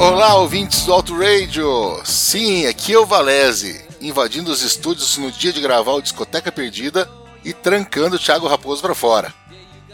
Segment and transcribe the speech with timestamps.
[0.00, 2.00] Olá, ouvintes do Auto Radio!
[2.04, 7.08] Sim, aqui é o Valese, invadindo os estúdios no dia de gravar o Discoteca Perdida
[7.44, 9.32] e trancando o Thiago Raposo para fora.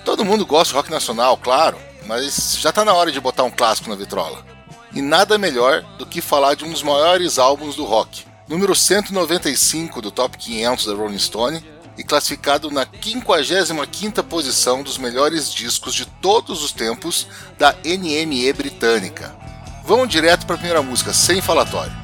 [0.04, 3.50] Todo mundo gosta de rock nacional, claro, mas já tá na hora de botar um
[3.50, 4.44] clássico na vitrola.
[4.92, 10.02] E nada melhor do que falar de um dos maiores álbuns do rock, número 195
[10.02, 11.64] do Top 500 da Rolling Stone
[11.96, 17.26] e classificado na 55ª posição dos melhores discos de todos os tempos
[17.58, 19.34] da NME britânica.
[19.84, 22.03] Vamos direto para a primeira música, sem falatório.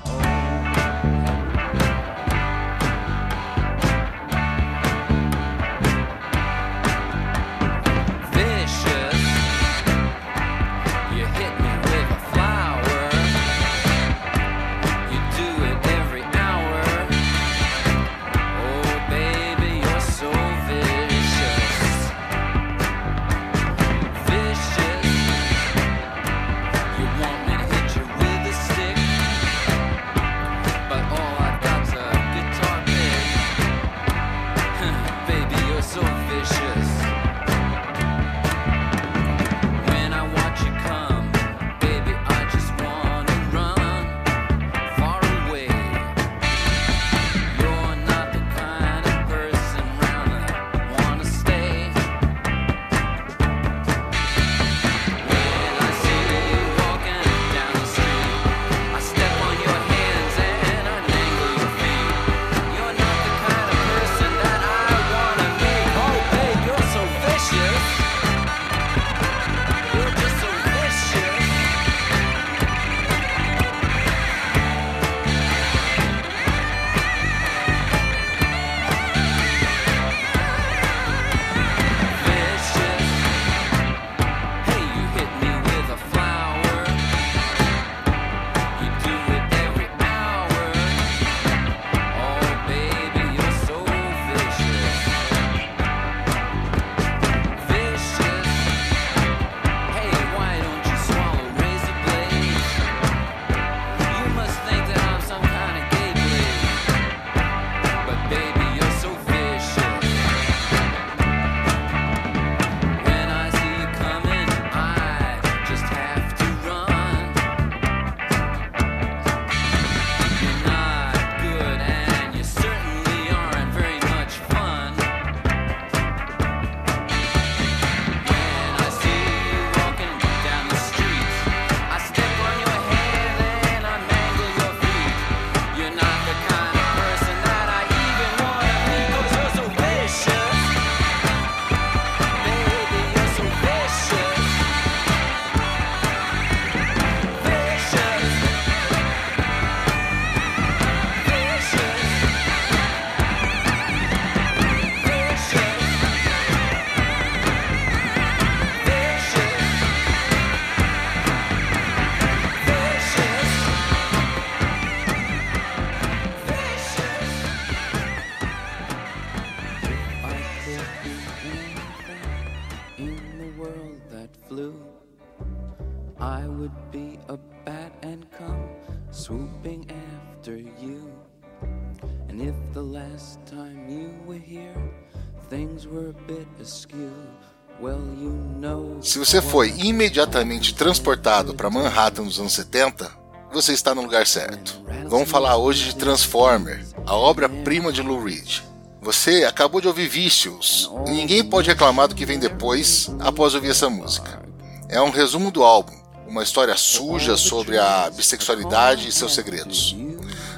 [189.21, 193.07] Você foi imediatamente transportado para Manhattan nos anos 70,
[193.53, 194.81] você está no lugar certo.
[195.09, 198.63] Vamos falar hoje de Transformer, a obra-prima de Lou Reed.
[199.03, 203.72] Você acabou de ouvir Vicious, e ninguém pode reclamar do que vem depois após ouvir
[203.72, 204.41] essa música.
[204.89, 209.95] É um resumo do álbum, uma história suja sobre a bissexualidade e seus segredos.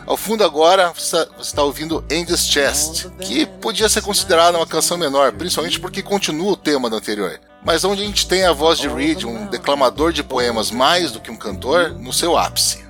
[0.07, 5.33] Ao fundo agora você está ouvindo Angel's Chest, que podia ser considerada uma canção menor,
[5.33, 7.41] principalmente porque continua o tema do anterior.
[7.65, 11.21] Mas onde a gente tem a voz de Reed, um declamador de poemas mais do
[11.21, 12.85] que um cantor, no seu ápice.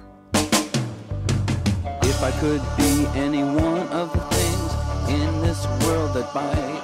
[2.02, 4.72] If I could be any one of the things
[5.08, 6.82] in this world that bite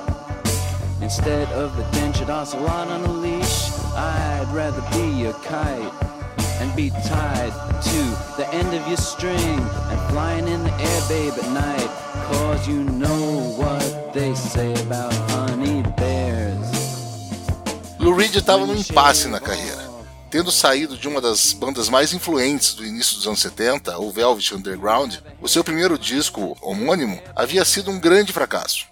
[1.00, 5.92] Instead of a dentured ocelot on a leash I'd rather be a kite
[6.60, 7.52] and be tied
[7.82, 8.02] to
[8.36, 11.88] the end of your string and flying in the air, babe, at night.
[12.32, 16.17] Cause you know what they say about honey bears.
[18.08, 19.86] Lou Reed estava num impasse na carreira.
[20.30, 24.54] Tendo saído de uma das bandas mais influentes do início dos anos 70, o Velvet
[24.54, 28.86] Underground, o seu primeiro disco, homônimo, havia sido um grande fracasso.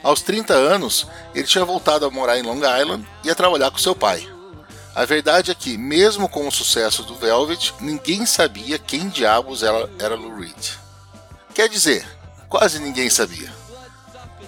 [0.00, 3.78] Aos 30 anos, ele tinha voltado a morar em Long Island e a trabalhar com
[3.78, 4.24] seu pai.
[4.94, 9.90] A verdade é que, mesmo com o sucesso do Velvet, ninguém sabia quem diabos era,
[9.98, 10.70] era Lou Reed.
[11.52, 12.06] Quer dizer,
[12.48, 13.52] quase ninguém sabia.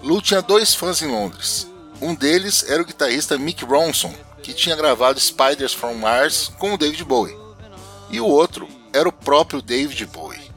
[0.00, 1.73] Lou tinha dois fãs em Londres.
[2.00, 6.78] Um deles era o guitarrista Mick Ronson, que tinha gravado Spiders from Mars com o
[6.78, 7.36] David Bowie.
[8.10, 10.50] E o outro era o próprio David Bowie.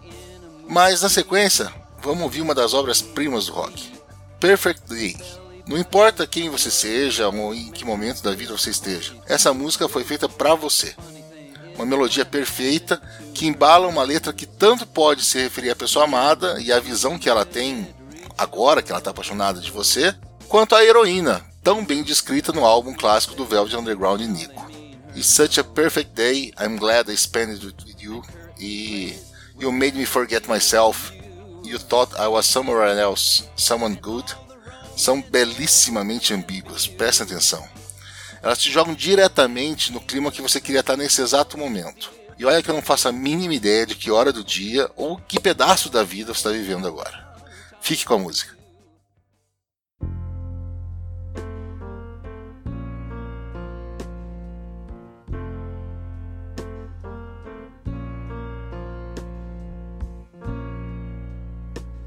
[0.68, 3.92] Mas na sequência, vamos ouvir uma das obras-primas do rock,
[4.40, 5.18] Perfect Day.
[5.66, 9.88] Não importa quem você seja ou em que momento da vida você esteja, essa música
[9.88, 10.96] foi feita para você.
[11.76, 13.02] Uma melodia perfeita
[13.34, 17.20] que embala uma letra que tanto pode se referir à pessoa amada e à visão
[17.20, 17.88] que ela tem
[18.38, 20.16] agora que ela está apaixonada de você,
[20.48, 24.68] quanto à heroína, tão bem descrita no álbum clássico do Velvet Underground Nico.
[25.16, 28.24] It's such a perfect day, I'm glad I spent it with you.
[28.60, 29.16] E
[29.60, 31.12] You made me forget myself.
[31.64, 34.32] You thought I was somewhere else, someone good.
[34.96, 37.68] São belíssimamente ambíguas, presta atenção.
[38.44, 42.12] Elas te jogam diretamente no clima que você queria estar nesse exato momento.
[42.38, 45.18] E olha que eu não faço a mínima ideia de que hora do dia ou
[45.18, 47.28] que pedaço da vida você está vivendo agora.
[47.82, 48.56] Fique com a música.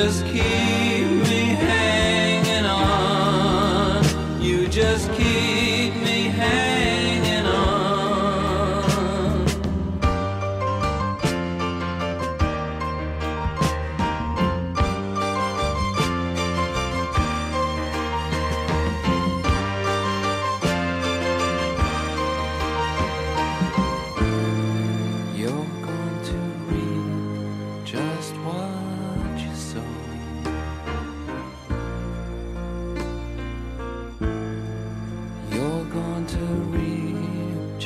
[0.00, 0.29] Just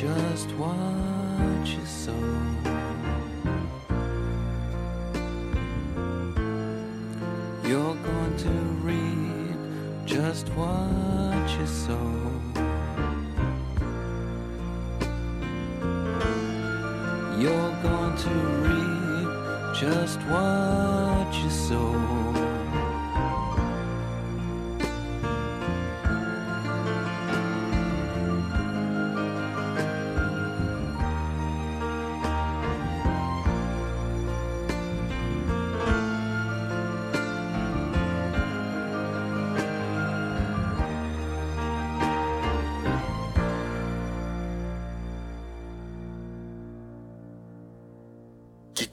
[0.05, 2.13] just what you sow.
[7.63, 8.53] You're going to
[8.87, 9.57] read
[10.05, 12.11] just what you sow.
[17.41, 18.33] You're going to
[18.65, 22.24] reap just what you sow.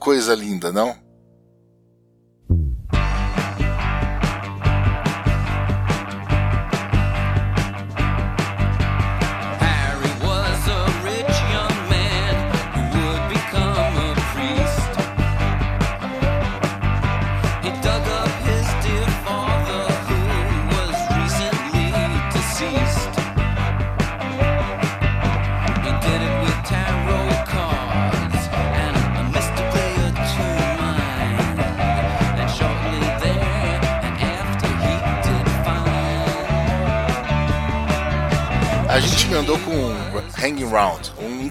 [0.03, 1.02] Coisa linda, não?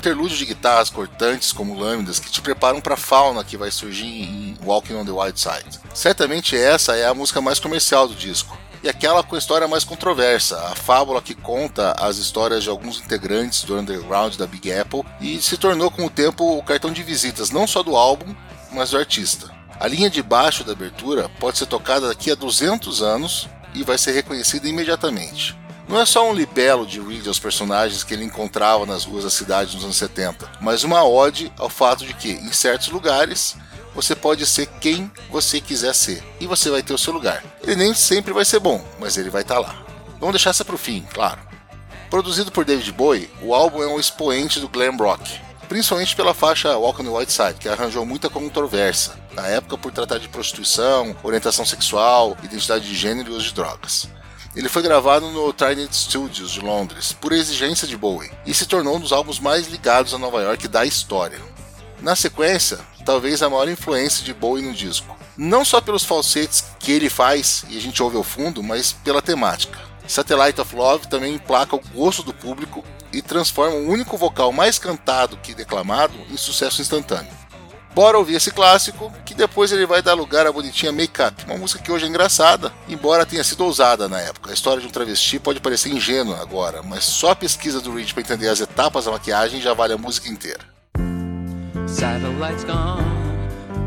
[0.02, 3.56] Round, um interlúdio de guitarras cortantes como lâminas que te preparam para a fauna que
[3.56, 5.80] vai surgir em Walking on the Wild Side.
[5.94, 9.84] Certamente essa é a música mais comercial do disco, e aquela com a história mais
[9.84, 15.04] controversa, a fábula que conta as histórias de alguns integrantes do underground da Big Apple
[15.20, 18.34] e se tornou com o tempo o cartão de visitas não só do álbum,
[18.72, 19.50] mas do artista.
[19.78, 23.96] A linha de baixo da abertura pode ser tocada daqui a 200 anos e vai
[23.96, 25.56] ser reconhecida imediatamente.
[25.88, 29.30] Não é só um libelo de Reed aos personagens que ele encontrava nas ruas da
[29.30, 33.56] cidade nos anos 70, mas uma ode ao fato de que, em certos lugares,
[33.94, 37.44] você pode ser quem você quiser ser e você vai ter o seu lugar.
[37.62, 39.84] Ele nem sempre vai ser bom, mas ele vai estar tá lá.
[40.18, 41.40] Vamos deixar essa para o fim, claro.
[42.08, 46.76] Produzido por David Bowie, o álbum é um expoente do glam rock, principalmente pela faixa
[46.76, 51.16] Walk on the White Side, que arranjou muita controvérsia, na época por tratar de prostituição,
[51.22, 54.08] orientação sexual, identidade de gênero e uso de drogas.
[54.54, 58.96] Ele foi gravado no Trident Studios de Londres, por exigência de Bowie, e se tornou
[58.96, 61.40] um dos álbuns mais ligados a Nova York da história.
[62.02, 65.16] Na sequência, talvez a maior influência de Bowie no disco.
[65.38, 69.22] Não só pelos falsetes que ele faz e a gente ouve ao fundo, mas pela
[69.22, 69.78] temática.
[70.06, 74.78] Satellite of Love também emplaca o gosto do público e transforma o único vocal mais
[74.78, 77.41] cantado que declamado em sucesso instantâneo.
[77.94, 81.58] Bora ouvir esse clássico, que depois ele vai dar lugar à bonitinha Make Up, uma
[81.58, 84.50] música que hoje é engraçada, embora tenha sido ousada na época.
[84.50, 88.12] A história de um travesti pode parecer ingênua agora, mas só a pesquisa do Reed
[88.12, 90.60] para entender as etapas da maquiagem já vale a música inteira.
[91.86, 93.04] Satellites gone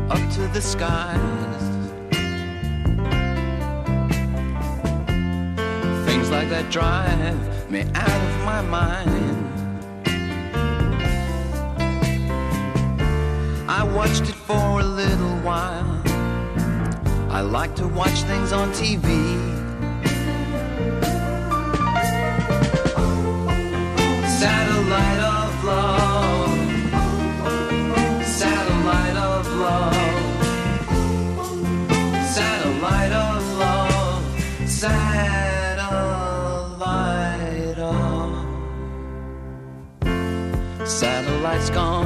[0.08, 1.16] up to the skies.
[6.06, 7.34] Things like that drive
[7.68, 9.45] me out of my mind.
[13.68, 16.00] I watched it for a little while.
[17.30, 19.06] I like to watch things on TV.
[24.38, 26.58] Satellite of love.
[28.24, 29.94] Satellite of love.
[32.24, 34.68] Satellite of love.
[34.68, 35.16] Satellite.
[40.86, 42.05] Satellite's gone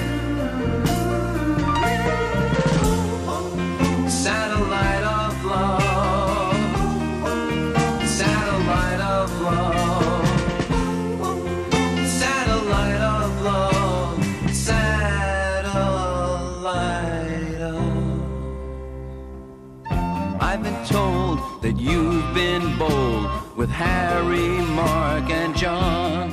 [23.81, 26.29] Harry, Mark, and John.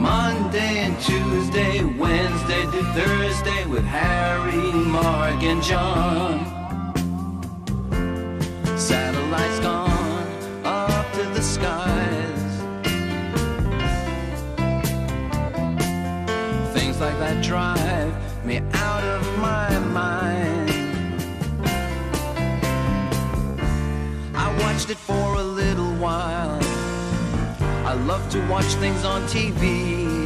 [0.00, 6.34] Monday and Tuesday, Wednesday to Thursday with Harry, Mark, and John.
[8.78, 10.28] Satellites gone
[10.64, 12.42] up to the skies.
[16.74, 20.70] Things like that drive me out of my mind.
[24.36, 25.53] I watched it for a
[26.04, 26.58] while.
[27.86, 30.23] I love to watch things on TV.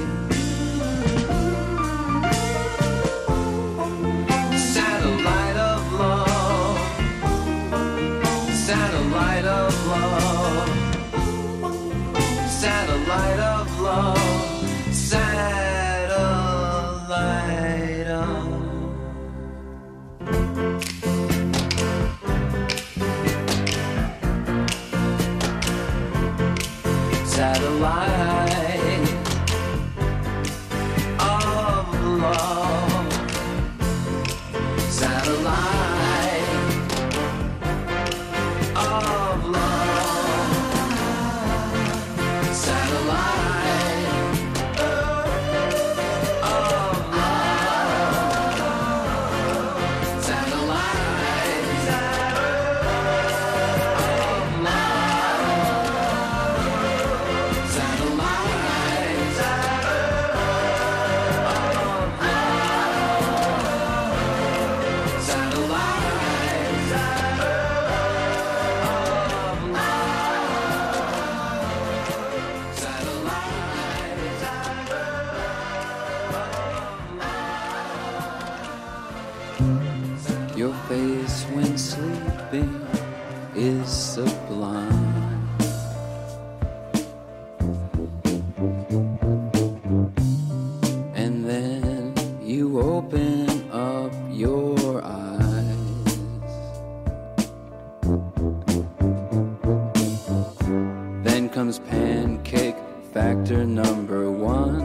[101.59, 102.77] Comes pancake
[103.13, 104.81] factor number one.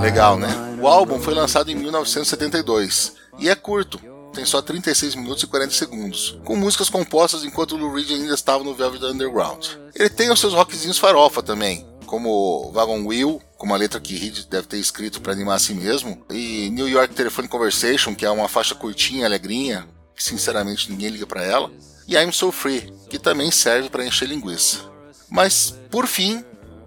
[0.00, 0.48] Legal, né?
[0.80, 4.00] O álbum foi lançado em 1972 e é curto,
[4.32, 8.64] tem só 36 minutos e 40 segundos, com músicas compostas enquanto Lou Reed ainda estava
[8.64, 9.66] no Velvet Underground.
[9.94, 14.46] Ele tem os seus rockzinhos farofa também, como Wagon Wheel, com uma letra que Reed
[14.48, 18.30] deve ter escrito para animar a si mesmo, e New York Telephone Conversation, que é
[18.30, 21.70] uma faixa curtinha, alegrinha, que sinceramente ninguém liga para ela,
[22.06, 24.88] e I'm So Free, que também serve para encher linguiça.
[25.30, 26.44] Mas, por fim,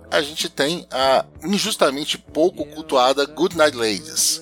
[0.09, 4.41] a gente tem a injustamente pouco cultuada Good Night Ladies,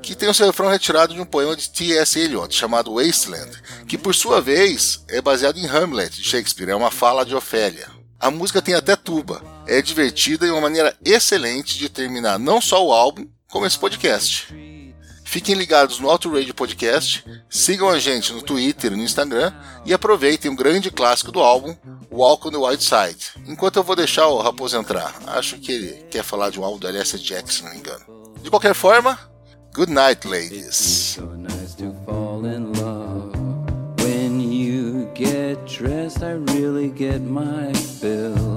[0.00, 2.18] que tem o seu refrão retirado de um poema de T.S.
[2.18, 3.50] Eliot chamado Wasteland,
[3.88, 7.88] que por sua vez é baseado em Hamlet de Shakespeare, é uma fala de Ofélia.
[8.20, 12.86] A música tem até tuba, é divertida e uma maneira excelente de terminar não só
[12.86, 14.48] o álbum, como esse podcast.
[15.34, 19.52] Fiquem ligados no Auto Radio Podcast, sigam a gente no Twitter e no Instagram
[19.84, 21.74] e aproveitem um grande clássico do álbum,
[22.08, 23.32] Walk on the Wild Side.
[23.48, 26.78] Enquanto eu vou deixar o Raposo entrar, acho que ele quer falar de um álbum
[26.78, 28.04] do Alessia Jackson, se não me engano.
[28.42, 29.18] De qualquer forma,
[29.74, 31.18] good night, ladies.
[35.16, 38.53] Get dressed, I really get my fill.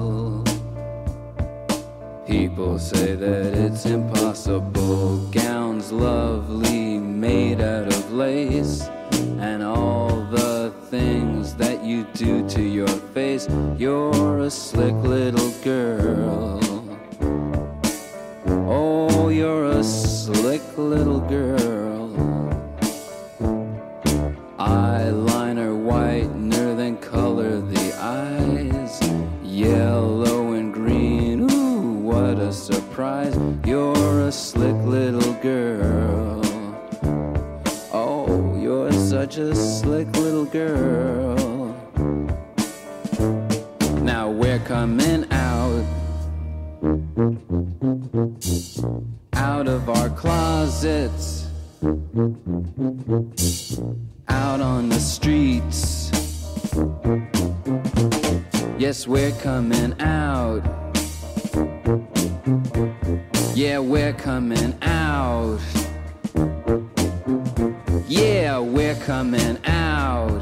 [2.28, 5.16] People say that it's impossible.
[5.30, 8.82] Gowns lovely, made out of lace.
[9.40, 13.48] And all the things that you do to your face.
[13.78, 16.60] You're a slick little girl.
[18.46, 22.10] Oh, you're a slick little girl.
[24.58, 26.47] Eyeliner whitener,
[39.38, 41.36] a slick little girl.
[44.02, 45.84] Now we're coming out
[49.34, 51.46] out of our closets,
[54.28, 56.10] out on the streets.
[58.78, 60.62] Yes, we're coming out.
[63.54, 65.77] Yeah, we're coming out.
[69.18, 70.40] Coming out.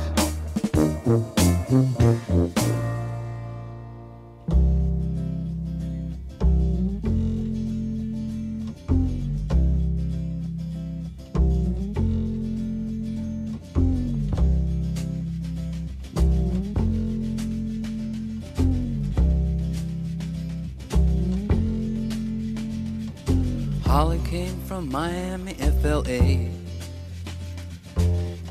[23.87, 26.56] Holly came from Miami, FLA.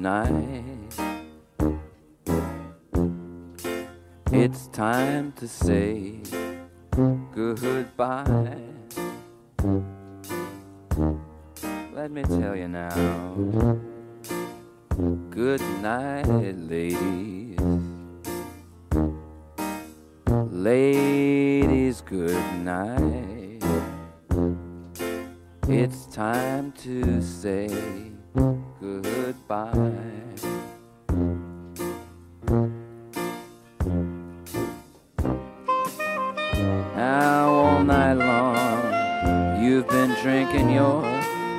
[0.00, 0.88] do,
[4.68, 6.22] time to say
[7.34, 8.56] goodbye.
[11.92, 13.34] Let me tell you now.
[15.28, 16.24] Good night,
[16.56, 17.60] ladies.
[20.50, 23.62] Ladies, good night.
[25.68, 28.09] It's time to say
[28.80, 29.92] goodbye.
[36.96, 41.02] Now all night long you've been drinking your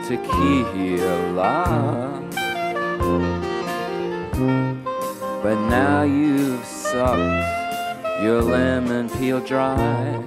[0.08, 1.62] tequila.
[5.44, 10.24] But now you've sucked your lemon peel dry.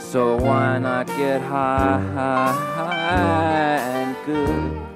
[0.00, 4.87] So why not get high, high, high and good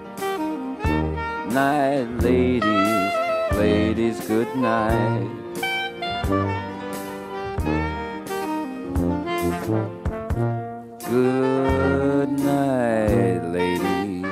[1.53, 3.12] night, ladies,
[3.53, 5.29] ladies, good night.
[11.11, 14.25] Good night, ladies.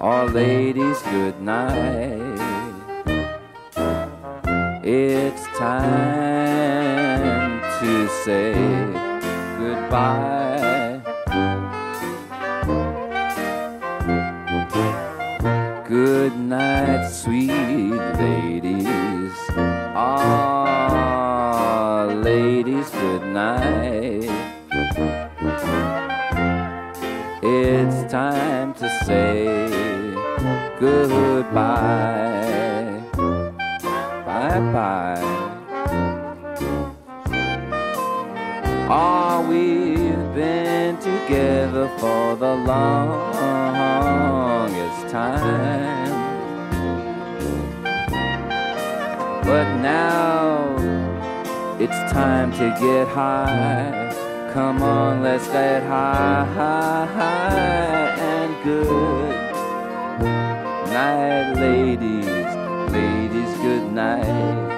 [0.00, 2.40] All ladies, good night.
[4.82, 8.54] It's time to say
[9.58, 10.33] goodbye.
[27.66, 29.46] It's time to say
[30.78, 31.54] goodbye.
[34.26, 35.22] Bye bye.
[38.90, 42.98] Oh, we've been together for the longest
[45.10, 46.12] time.
[49.42, 50.76] But now
[51.80, 54.03] it's time to get high.
[54.54, 59.34] Come on, let's get high, high, high and good
[60.92, 62.24] night, ladies,
[62.92, 64.70] ladies, good night.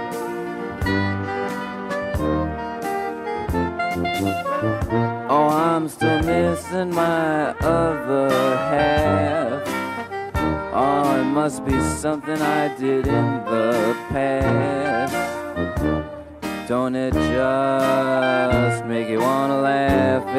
[5.28, 9.62] Oh, I'm still missing my other half.
[10.72, 13.85] Oh, it must be something I did in the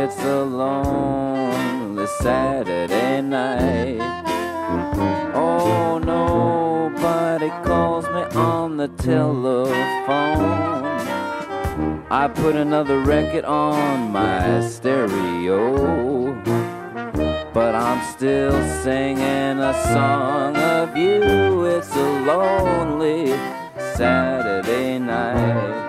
[0.09, 3.99] It's a lonely Saturday night.
[5.35, 9.65] Oh, nobody calls me on the telephone.
[12.09, 16.33] I put another record on my stereo.
[17.53, 21.65] But I'm still singing a song of you.
[21.65, 23.27] It's a lonely
[23.97, 25.86] Saturday night.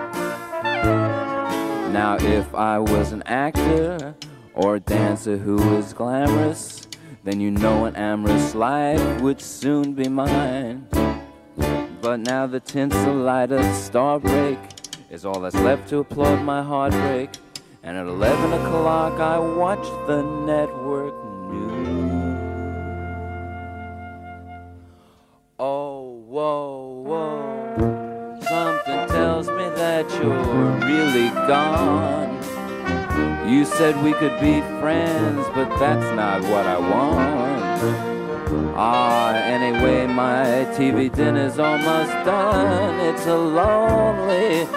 [1.99, 4.15] Now, if I was an actor
[4.53, 6.87] or a dancer who was glamorous,
[7.25, 10.87] then you know an amorous life would soon be mine.
[12.01, 14.59] But now the tinsel light of starbreak
[15.11, 17.31] is all that's left to applaud my heartbreak.
[17.83, 21.13] And at 11 o'clock I watch the network
[21.51, 21.98] news.
[31.49, 32.29] Gone.
[33.49, 37.79] You said we could be friends, but that's not what I want.
[38.77, 42.99] Ah, anyway, my TV dinner's almost done.
[43.09, 44.67] It's a lonely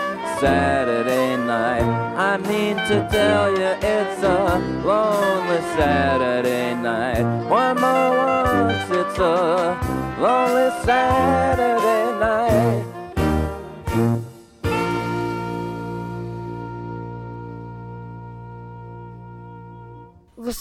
[0.40, 1.86] Saturday night.
[2.30, 7.24] I mean to tell you, it's a lonely Saturday night.
[7.50, 8.12] One more
[8.64, 9.76] once, it's a
[10.18, 12.91] lonely Saturday night.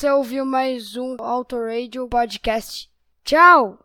[0.01, 2.89] Você ouviu mais um Auto Radio Podcast
[3.23, 3.79] Tchau!